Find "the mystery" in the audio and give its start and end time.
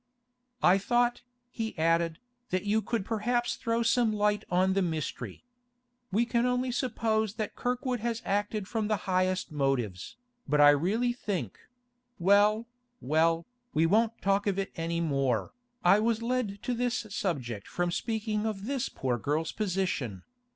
4.73-5.43